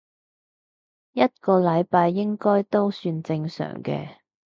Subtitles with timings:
[1.11, 4.15] 一個禮拜應該都算正常嘅